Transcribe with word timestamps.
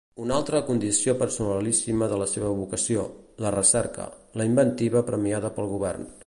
Una 0.21 0.35
altra 0.39 0.59
condició 0.69 1.13
personalíssima 1.19 2.07
de 2.13 2.17
la 2.21 2.27
seva 2.31 2.49
vocació: 2.63 3.05
la 3.45 3.53
recerca, 3.57 4.09
la 4.43 4.49
inventiva 4.53 5.05
premiada 5.13 5.55
pel 5.61 5.71
govern. 5.77 6.11